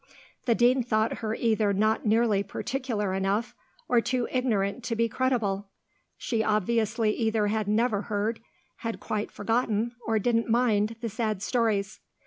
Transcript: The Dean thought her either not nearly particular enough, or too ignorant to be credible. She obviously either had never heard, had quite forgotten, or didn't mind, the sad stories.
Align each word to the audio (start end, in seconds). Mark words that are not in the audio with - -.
The 0.45 0.55
Dean 0.55 0.81
thought 0.81 1.19
her 1.19 1.35
either 1.35 1.73
not 1.73 2.07
nearly 2.07 2.41
particular 2.41 3.13
enough, 3.13 3.53
or 3.87 4.01
too 4.01 4.27
ignorant 4.31 4.83
to 4.85 4.95
be 4.95 5.07
credible. 5.07 5.69
She 6.17 6.41
obviously 6.43 7.13
either 7.13 7.49
had 7.49 7.67
never 7.67 8.01
heard, 8.01 8.39
had 8.77 8.99
quite 8.99 9.29
forgotten, 9.29 9.93
or 10.07 10.17
didn't 10.17 10.49
mind, 10.49 10.95
the 11.01 11.09
sad 11.09 11.43
stories. 11.43 11.99